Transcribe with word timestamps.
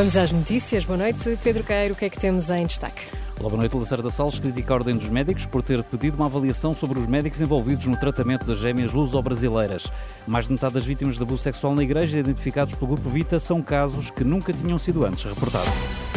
Vamos 0.00 0.16
às 0.16 0.32
notícias. 0.32 0.82
Boa 0.84 0.96
noite, 0.96 1.38
Pedro 1.44 1.62
Caeiro. 1.62 1.92
O 1.92 1.96
que 1.96 2.06
é 2.06 2.08
que 2.08 2.18
temos 2.18 2.48
em 2.48 2.64
destaque? 2.64 3.02
Olá, 3.38 3.50
boa 3.50 3.60
noite. 3.60 3.76
Lacerda 3.76 4.10
Salles 4.10 4.38
critica 4.38 4.72
a 4.72 4.76
Ordem 4.76 4.96
dos 4.96 5.10
Médicos 5.10 5.44
por 5.44 5.62
ter 5.62 5.84
pedido 5.84 6.16
uma 6.16 6.24
avaliação 6.24 6.72
sobre 6.72 6.98
os 6.98 7.06
médicos 7.06 7.40
envolvidos 7.42 7.86
no 7.86 7.98
tratamento 7.98 8.46
das 8.46 8.58
gêmeas 8.58 8.94
luso-brasileiras. 8.94 9.92
Mais 10.26 10.46
de 10.46 10.52
metade 10.52 10.72
das 10.72 10.86
vítimas 10.86 11.16
de 11.16 11.22
abuso 11.22 11.42
sexual 11.42 11.74
na 11.74 11.82
Igreja, 11.82 12.18
identificados 12.18 12.74
pelo 12.74 12.92
Grupo 12.92 13.10
Vita, 13.10 13.38
são 13.38 13.60
casos 13.60 14.10
que 14.10 14.24
nunca 14.24 14.54
tinham 14.54 14.78
sido 14.78 15.04
antes 15.04 15.24
reportados. 15.24 16.09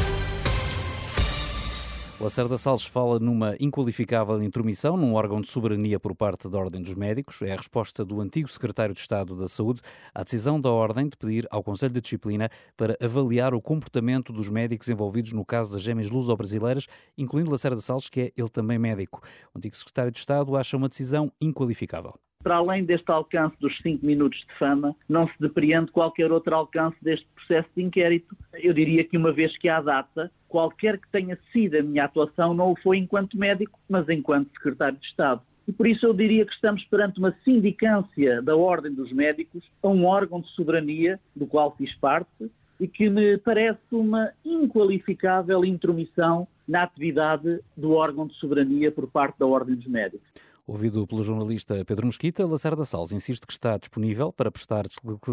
Lacerda 2.23 2.57
Salles 2.57 2.85
fala 2.85 3.19
numa 3.19 3.53
inqualificável 3.59 4.41
intromissão 4.41 4.95
num 4.95 5.13
órgão 5.13 5.41
de 5.41 5.49
soberania 5.49 5.99
por 5.99 6.15
parte 6.15 6.49
da 6.49 6.57
Ordem 6.57 6.81
dos 6.81 6.95
Médicos. 6.95 7.41
É 7.41 7.51
a 7.51 7.57
resposta 7.57 8.05
do 8.05 8.21
antigo 8.21 8.47
secretário 8.47 8.93
de 8.93 9.01
Estado 9.01 9.35
da 9.35 9.49
Saúde 9.49 9.81
à 10.15 10.23
decisão 10.23 10.59
da 10.59 10.71
Ordem 10.71 11.09
de 11.09 11.17
pedir 11.17 11.45
ao 11.51 11.61
Conselho 11.61 11.91
de 11.91 11.99
Disciplina 11.99 12.47
para 12.77 12.95
avaliar 13.03 13.53
o 13.53 13.61
comportamento 13.61 14.31
dos 14.31 14.49
médicos 14.49 14.87
envolvidos 14.87 15.33
no 15.33 15.43
caso 15.43 15.73
das 15.73 15.81
gêmeas 15.81 16.09
luso-brasileiras, 16.09 16.87
incluindo 17.17 17.51
Lacerda 17.51 17.81
Salles, 17.81 18.07
que 18.07 18.21
é 18.21 18.31
ele 18.37 18.49
também 18.49 18.79
médico. 18.79 19.19
O 19.53 19.57
antigo 19.57 19.75
secretário 19.75 20.09
de 20.13 20.19
Estado 20.19 20.55
acha 20.55 20.77
uma 20.77 20.87
decisão 20.87 21.29
inqualificável 21.41 22.13
para 22.43 22.57
além 22.57 22.83
deste 22.83 23.09
alcance 23.09 23.55
dos 23.59 23.75
cinco 23.81 24.05
minutos 24.05 24.37
de 24.39 24.59
fama, 24.59 24.93
não 25.07 25.27
se 25.27 25.33
depreende 25.39 25.91
qualquer 25.91 26.31
outro 26.31 26.53
alcance 26.53 26.97
deste 27.01 27.25
processo 27.33 27.69
de 27.75 27.81
inquérito. 27.81 28.35
Eu 28.63 28.73
diria 28.73 29.03
que 29.03 29.17
uma 29.17 29.33
vez 29.33 29.57
que 29.57 29.67
há 29.67 29.81
data, 29.81 30.31
qualquer 30.47 30.97
que 30.97 31.11
tenha 31.11 31.37
sido 31.51 31.75
a 31.75 31.83
minha 31.83 32.05
atuação 32.05 32.53
não 32.53 32.71
o 32.71 32.79
foi 32.81 32.97
enquanto 32.97 33.37
médico, 33.37 33.77
mas 33.89 34.07
enquanto 34.07 34.53
secretário 34.53 34.97
de 34.97 35.05
Estado. 35.05 35.41
E 35.67 35.73
por 35.73 35.85
isso 35.85 36.05
eu 36.05 36.13
diria 36.13 36.45
que 36.45 36.53
estamos 36.53 36.81
perante 36.85 37.19
uma 37.19 37.35
sindicância 37.43 38.41
da 38.41 38.55
Ordem 38.55 38.93
dos 38.93 39.11
Médicos 39.11 39.69
a 39.83 39.89
um 39.89 40.05
órgão 40.05 40.39
de 40.39 40.47
soberania 40.51 41.19
do 41.35 41.45
qual 41.45 41.75
fiz 41.75 41.93
parte 41.95 42.49
e 42.79 42.87
que 42.87 43.09
me 43.09 43.37
parece 43.37 43.81
uma 43.91 44.31
inqualificável 44.45 45.65
intromissão 45.65 46.47
na 46.65 46.83
atividade 46.83 47.59
do 47.75 47.91
órgão 47.91 48.27
de 48.27 48.33
soberania 48.35 48.93
por 48.93 49.09
parte 49.09 49.37
da 49.37 49.45
Ordem 49.45 49.75
dos 49.75 49.87
Médicos. 49.87 50.25
Ouvido 50.65 51.05
pelo 51.05 51.21
jornalista 51.21 51.83
Pedro 51.83 52.05
Mesquita, 52.05 52.47
Lacerda 52.47 52.85
Salles 52.85 53.11
insiste 53.11 53.45
que 53.45 53.51
está 53.51 53.77
disponível 53.77 54.31
para 54.31 54.49
prestar 54.49 54.85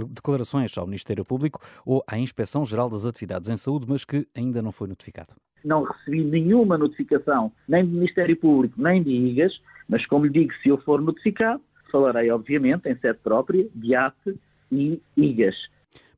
declarações 0.09 0.77
ao 0.77 0.87
Ministério 0.87 1.25
Público 1.25 1.61
ou 1.87 2.03
à 2.05 2.19
Inspeção-Geral 2.19 2.91
das 2.91 3.07
Atividades 3.07 3.49
em 3.49 3.57
Saúde, 3.57 3.87
mas 3.89 4.05
que 4.05 4.27
ainda 4.37 4.61
não 4.61 4.73
foi 4.73 4.89
notificado. 4.89 5.37
Não 5.65 5.85
recebi 5.85 6.25
nenhuma 6.25 6.77
notificação, 6.77 7.53
nem 7.69 7.85
do 7.85 7.93
Ministério 7.93 8.37
Público, 8.37 8.75
nem 8.83 9.05
de 9.05 9.11
IGAS, 9.11 9.61
mas 9.89 10.05
como 10.05 10.25
lhe 10.25 10.33
digo, 10.33 10.53
se 10.65 10.69
eu 10.69 10.79
for 10.79 11.01
notificado, 11.01 11.63
falarei, 11.93 12.29
obviamente, 12.33 12.89
em 12.89 12.99
sede 12.99 13.21
própria, 13.23 13.69
de 13.73 13.95
ATE 13.95 14.37
e 14.73 15.01
IGAS. 15.17 15.55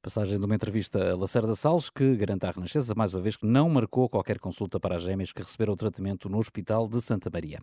Passagem 0.03 0.37
de 0.37 0.45
uma 0.45 0.57
entrevista 0.57 1.13
a 1.13 1.17
Lacerda 1.17 1.55
Salles, 1.55 1.89
que 1.89 2.17
garante 2.17 2.45
à 2.45 2.51
Renascença, 2.51 2.93
mais 2.93 3.15
uma 3.15 3.21
vez, 3.21 3.37
que 3.37 3.47
não 3.47 3.69
marcou 3.69 4.09
qualquer 4.09 4.37
consulta 4.41 4.81
para 4.81 4.97
as 4.97 5.03
gêmeas 5.03 5.31
que 5.31 5.41
receberam 5.41 5.75
o 5.75 5.77
tratamento 5.77 6.29
no 6.29 6.39
Hospital 6.39 6.89
de 6.89 7.01
Santa 7.01 7.31
Maria. 7.33 7.61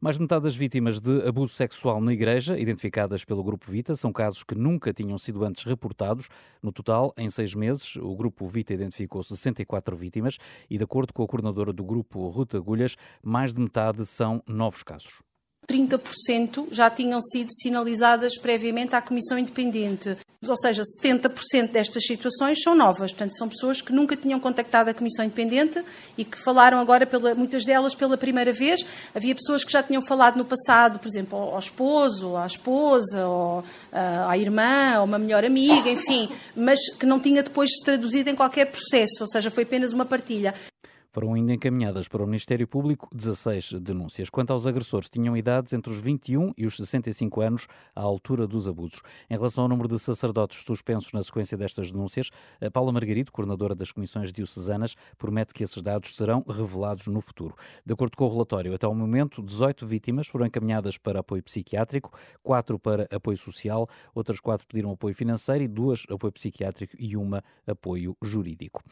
Mais 0.00 0.14
de 0.14 0.22
metade 0.22 0.44
das 0.44 0.54
vítimas 0.54 1.00
de 1.00 1.26
abuso 1.26 1.52
sexual 1.54 2.00
na 2.00 2.12
Igreja, 2.12 2.56
identificadas 2.56 3.24
pelo 3.24 3.42
Grupo 3.42 3.68
Vita, 3.68 3.96
são 3.96 4.12
casos 4.12 4.44
que 4.44 4.54
nunca 4.54 4.94
tinham 4.94 5.18
sido 5.18 5.44
antes 5.44 5.64
reportados. 5.64 6.28
No 6.62 6.70
total, 6.70 7.12
em 7.18 7.28
seis 7.28 7.52
meses, 7.52 7.96
o 7.96 8.14
Grupo 8.14 8.46
Vita 8.46 8.72
identificou 8.72 9.20
64 9.20 9.96
vítimas 9.96 10.38
e, 10.70 10.78
de 10.78 10.84
acordo 10.84 11.12
com 11.12 11.24
a 11.24 11.26
coordenadora 11.26 11.72
do 11.72 11.82
Grupo 11.82 12.28
Ruta 12.28 12.58
Agulhas, 12.58 12.94
mais 13.20 13.52
de 13.52 13.60
metade 13.60 14.06
são 14.06 14.40
novos 14.46 14.84
casos. 14.84 15.20
30% 15.66 16.68
já 16.70 16.88
tinham 16.88 17.20
sido 17.20 17.52
sinalizadas 17.52 18.38
previamente 18.38 18.94
à 18.94 19.02
Comissão 19.02 19.36
Independente. 19.36 20.16
Ou 20.46 20.56
seja, 20.56 20.82
70% 20.82 21.70
destas 21.70 22.04
situações 22.04 22.60
são 22.62 22.74
novas. 22.74 23.12
Portanto, 23.12 23.36
são 23.36 23.48
pessoas 23.48 23.80
que 23.80 23.92
nunca 23.92 24.16
tinham 24.16 24.40
contactado 24.40 24.90
a 24.90 24.94
Comissão 24.94 25.24
Independente 25.24 25.82
e 26.18 26.24
que 26.24 26.36
falaram 26.36 26.80
agora, 26.80 27.06
pela, 27.06 27.34
muitas 27.34 27.64
delas, 27.64 27.94
pela 27.94 28.16
primeira 28.16 28.52
vez. 28.52 28.84
Havia 29.14 29.34
pessoas 29.34 29.62
que 29.62 29.70
já 29.70 29.82
tinham 29.82 30.04
falado 30.04 30.36
no 30.36 30.44
passado, 30.44 30.98
por 30.98 31.06
exemplo, 31.06 31.38
ao 31.38 31.58
esposo, 31.58 32.36
à 32.36 32.46
esposa, 32.46 33.26
ou, 33.26 33.64
ah, 33.92 34.30
à 34.30 34.36
irmã, 34.36 34.98
ou 34.98 35.04
uma 35.04 35.18
melhor 35.18 35.44
amiga, 35.44 35.88
enfim, 35.88 36.28
mas 36.56 36.80
que 36.98 37.06
não 37.06 37.20
tinha 37.20 37.42
depois 37.42 37.70
se 37.70 37.84
traduzido 37.84 38.28
em 38.28 38.34
qualquer 38.34 38.66
processo, 38.66 39.18
ou 39.20 39.26
seja, 39.28 39.50
foi 39.50 39.62
apenas 39.62 39.92
uma 39.92 40.04
partilha. 40.04 40.54
Foram 41.14 41.34
ainda 41.34 41.52
encaminhadas 41.52 42.08
para 42.08 42.22
o 42.22 42.26
Ministério 42.26 42.66
Público 42.66 43.06
16 43.14 43.74
denúncias. 43.82 44.30
Quanto 44.30 44.50
aos 44.50 44.66
agressores, 44.66 45.10
tinham 45.10 45.36
idades 45.36 45.74
entre 45.74 45.92
os 45.92 46.00
21 46.00 46.54
e 46.56 46.64
os 46.64 46.74
65 46.74 47.42
anos 47.42 47.66
à 47.94 48.00
altura 48.00 48.46
dos 48.46 48.66
abusos. 48.66 49.02
Em 49.28 49.34
relação 49.34 49.64
ao 49.64 49.68
número 49.68 49.90
de 49.90 49.98
sacerdotes 49.98 50.64
suspensos 50.64 51.12
na 51.12 51.22
sequência 51.22 51.54
destas 51.54 51.92
denúncias, 51.92 52.30
Paula 52.72 52.90
Margarito, 52.92 53.30
coordenadora 53.30 53.74
das 53.74 53.92
comissões 53.92 54.32
diocesanas, 54.32 54.96
promete 55.18 55.52
que 55.52 55.62
esses 55.62 55.82
dados 55.82 56.16
serão 56.16 56.42
revelados 56.48 57.06
no 57.08 57.20
futuro. 57.20 57.54
De 57.84 57.92
acordo 57.92 58.16
com 58.16 58.24
o 58.24 58.32
relatório, 58.32 58.74
até 58.74 58.88
o 58.88 58.94
momento, 58.94 59.42
18 59.42 59.86
vítimas 59.86 60.28
foram 60.28 60.46
encaminhadas 60.46 60.96
para 60.96 61.20
apoio 61.20 61.42
psiquiátrico, 61.42 62.10
4 62.42 62.78
para 62.78 63.06
apoio 63.14 63.36
social, 63.36 63.86
outras 64.14 64.40
4 64.40 64.66
pediram 64.66 64.90
apoio 64.90 65.14
financeiro 65.14 65.62
e 65.62 65.68
2 65.68 66.06
apoio 66.08 66.32
psiquiátrico 66.32 66.96
e 66.98 67.18
uma 67.18 67.44
apoio 67.66 68.16
jurídico. 68.22 68.82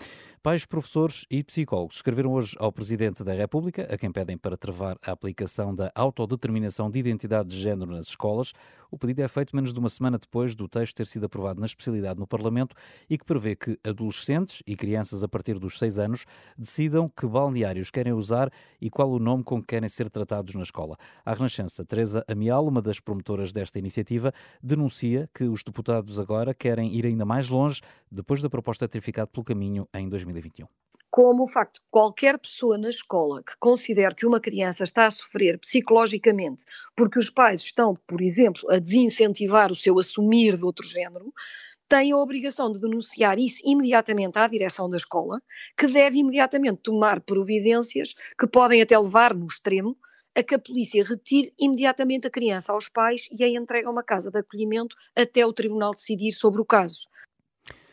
Pais, 0.42 0.66
professores 0.66 1.24
e 1.30 1.42
psicólogos 1.42 2.02
escreveram 2.10 2.32
hoje 2.32 2.56
ao 2.58 2.72
Presidente 2.72 3.22
da 3.22 3.32
República, 3.32 3.86
a 3.88 3.96
quem 3.96 4.10
pedem 4.10 4.36
para 4.36 4.56
travar 4.56 4.98
a 5.00 5.12
aplicação 5.12 5.72
da 5.72 5.92
autodeterminação 5.94 6.90
de 6.90 6.98
identidade 6.98 7.50
de 7.50 7.56
género 7.56 7.92
nas 7.92 8.08
escolas. 8.08 8.52
O 8.90 8.98
pedido 8.98 9.22
é 9.22 9.28
feito 9.28 9.54
menos 9.54 9.72
de 9.72 9.78
uma 9.78 9.88
semana 9.88 10.18
depois 10.18 10.56
do 10.56 10.66
texto 10.66 10.96
ter 10.96 11.06
sido 11.06 11.26
aprovado 11.26 11.60
na 11.60 11.66
especialidade 11.66 12.18
no 12.18 12.26
Parlamento 12.26 12.74
e 13.08 13.16
que 13.16 13.24
prevê 13.24 13.54
que 13.54 13.78
adolescentes 13.84 14.60
e 14.66 14.74
crianças 14.74 15.22
a 15.22 15.28
partir 15.28 15.56
dos 15.56 15.78
seis 15.78 16.00
anos 16.00 16.24
decidam 16.58 17.08
que 17.08 17.28
balneários 17.28 17.92
querem 17.92 18.12
usar 18.12 18.50
e 18.80 18.90
qual 18.90 19.08
o 19.08 19.20
nome 19.20 19.44
com 19.44 19.60
que 19.60 19.68
querem 19.68 19.88
ser 19.88 20.10
tratados 20.10 20.56
na 20.56 20.62
escola. 20.62 20.96
A 21.24 21.32
Renascença, 21.32 21.84
Teresa 21.84 22.24
Amial, 22.26 22.66
uma 22.66 22.82
das 22.82 22.98
promotoras 22.98 23.52
desta 23.52 23.78
iniciativa, 23.78 24.32
denuncia 24.60 25.30
que 25.32 25.44
os 25.44 25.62
deputados 25.62 26.18
agora 26.18 26.52
querem 26.52 26.92
ir 26.92 27.06
ainda 27.06 27.24
mais 27.24 27.48
longe 27.48 27.80
depois 28.10 28.42
da 28.42 28.50
proposta 28.50 28.88
ter 28.88 29.00
ficado 29.00 29.28
pelo 29.28 29.44
caminho 29.44 29.86
em 29.94 30.08
2021 30.08 30.66
como 31.10 31.42
o 31.42 31.46
facto 31.46 31.80
de 31.80 31.86
qualquer 31.90 32.38
pessoa 32.38 32.78
na 32.78 32.88
escola 32.88 33.42
que 33.42 33.56
considere 33.58 34.14
que 34.14 34.26
uma 34.26 34.40
criança 34.40 34.84
está 34.84 35.06
a 35.06 35.10
sofrer 35.10 35.58
psicologicamente 35.58 36.64
porque 36.96 37.18
os 37.18 37.28
pais 37.28 37.62
estão, 37.62 37.94
por 38.06 38.20
exemplo, 38.20 38.70
a 38.70 38.78
desincentivar 38.78 39.72
o 39.72 39.74
seu 39.74 39.98
assumir 39.98 40.56
de 40.56 40.64
outro 40.64 40.86
género, 40.86 41.32
tem 41.88 42.12
a 42.12 42.16
obrigação 42.16 42.70
de 42.70 42.78
denunciar 42.78 43.36
isso 43.36 43.60
imediatamente 43.64 44.38
à 44.38 44.46
direção 44.46 44.88
da 44.88 44.96
escola, 44.96 45.42
que 45.76 45.88
deve 45.88 46.18
imediatamente 46.18 46.82
tomar 46.82 47.20
providências 47.20 48.14
que 48.38 48.46
podem 48.46 48.80
até 48.80 48.96
levar, 48.96 49.34
no 49.34 49.46
extremo, 49.46 49.98
a 50.36 50.42
que 50.44 50.54
a 50.54 50.58
polícia 50.60 51.04
retire 51.04 51.52
imediatamente 51.58 52.28
a 52.28 52.30
criança 52.30 52.72
aos 52.72 52.88
pais 52.88 53.28
e 53.36 53.42
a 53.42 53.48
entregue 53.48 53.88
a 53.88 53.90
uma 53.90 54.04
casa 54.04 54.30
de 54.30 54.38
acolhimento 54.38 54.94
até 55.16 55.44
o 55.44 55.52
tribunal 55.52 55.90
decidir 55.90 56.32
sobre 56.32 56.60
o 56.60 56.64
caso. 56.64 57.08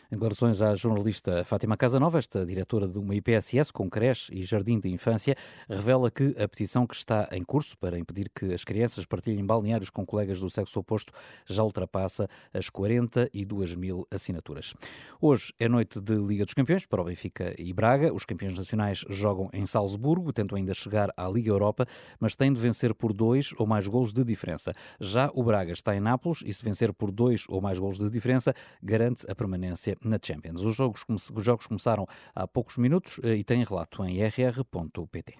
Em 0.09 0.15
declarações 0.15 0.61
à 0.61 0.73
jornalista 0.73 1.43
Fátima 1.43 1.75
Casanova, 1.75 2.17
esta 2.17 2.45
diretora 2.45 2.87
de 2.87 2.97
uma 2.97 3.13
IPSS 3.13 3.73
com 3.73 3.89
creche 3.89 4.33
e 4.33 4.41
jardim 4.41 4.79
de 4.79 4.87
infância, 4.87 5.35
revela 5.67 6.09
que 6.09 6.33
a 6.41 6.47
petição 6.47 6.87
que 6.87 6.95
está 6.95 7.27
em 7.29 7.43
curso 7.43 7.77
para 7.77 7.99
impedir 7.99 8.31
que 8.33 8.53
as 8.53 8.63
crianças 8.63 9.05
partilhem 9.05 9.45
balneários 9.45 9.89
com 9.89 10.05
colegas 10.05 10.39
do 10.39 10.49
sexo 10.49 10.79
oposto 10.79 11.11
já 11.45 11.61
ultrapassa 11.61 12.25
as 12.53 12.69
42 12.69 13.75
mil 13.75 14.07
assinaturas. 14.09 14.73
Hoje 15.19 15.51
é 15.59 15.67
noite 15.67 15.99
de 15.99 16.15
Liga 16.15 16.45
dos 16.45 16.53
Campeões 16.53 16.85
para 16.85 17.01
o 17.01 17.03
Benfica 17.03 17.53
e 17.59 17.73
Braga. 17.73 18.13
Os 18.13 18.23
campeões 18.23 18.57
nacionais 18.57 19.03
jogam 19.09 19.49
em 19.51 19.65
Salzburgo, 19.65 20.31
tentam 20.31 20.57
ainda 20.57 20.73
chegar 20.73 21.09
à 21.17 21.27
Liga 21.27 21.49
Europa, 21.49 21.85
mas 22.17 22.33
têm 22.33 22.53
de 22.53 22.61
vencer 22.61 22.93
por 22.93 23.11
dois 23.11 23.53
ou 23.57 23.67
mais 23.67 23.89
golos 23.89 24.13
de 24.13 24.23
diferença. 24.23 24.71
Já 25.01 25.29
o 25.33 25.43
Braga 25.43 25.73
está 25.73 25.93
em 25.93 25.99
Nápoles 25.99 26.43
e 26.45 26.53
se 26.53 26.63
vencer 26.63 26.93
por 26.93 27.11
dois 27.11 27.43
ou 27.49 27.59
mais 27.59 27.77
golos 27.77 27.99
de 27.99 28.09
diferença, 28.09 28.53
garante 28.81 29.29
a 29.29 29.35
permanência 29.35 29.96
na 30.03 30.19
Champions. 30.21 30.61
Os 30.61 30.75
jogos, 30.75 31.03
os 31.09 31.45
jogos 31.45 31.67
começaram 31.67 32.05
há 32.35 32.47
poucos 32.47 32.77
minutos 32.77 33.19
eh, 33.23 33.35
e 33.35 33.43
têm 33.43 33.63
relato 33.63 34.03
em 34.05 34.21
rr.pt. 34.21 35.35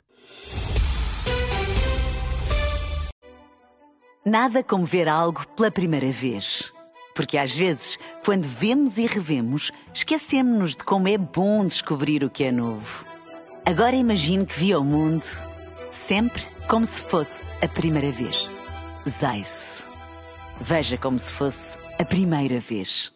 Nada 4.25 4.63
como 4.63 4.86
ver 4.86 5.07
algo 5.07 5.48
pela 5.56 5.71
primeira 5.71 6.12
vez. 6.12 6.74
Porque 7.15 7.38
às 7.38 7.56
vezes, 7.56 7.98
quando 8.24 8.44
vemos 8.44 8.98
e 8.98 9.07
revemos, 9.07 9.71
esquecemos-nos 9.94 10.75
de 10.75 10.83
como 10.83 11.07
é 11.07 11.18
bom 11.18 11.65
descobrir 11.65 12.24
o 12.24 12.30
que 12.30 12.44
é 12.44 12.51
novo. 12.51 13.06
Agora 13.65 13.95
imagine 13.95 14.45
que 14.45 14.60
viu 14.60 14.81
o 14.81 14.83
mundo 14.83 15.25
sempre 15.89 16.44
como 16.68 16.86
se 16.86 17.01
fosse 17.03 17.42
a 17.62 17.68
primeira 17.68 18.12
vez. 18.12 18.50
Zais. 19.07 19.83
Veja 20.60 20.98
como 20.98 21.18
se 21.18 21.33
fosse 21.33 21.77
a 22.00 22.06
primeira 22.06 22.60
vez. 22.60 23.12